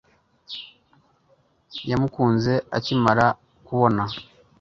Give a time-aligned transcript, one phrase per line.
[1.89, 3.25] yamukunze akimara
[3.65, 4.03] kubona